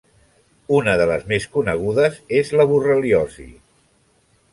Una 0.77 0.93
de 1.01 1.05
les 1.11 1.27
més 1.31 1.45
conegudes 1.57 2.17
és 2.39 2.49
la 2.61 2.67
borreliosi. 2.73 3.47